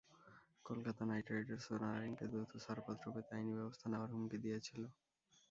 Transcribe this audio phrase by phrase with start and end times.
[0.65, 4.81] Kolkata Knight রাইডার্সও নারাইনকে দ্রুত ছাড়পত্র পেতে আইনি ব্যবস্থা নেওয়ার হুমকি দিয়েছিল।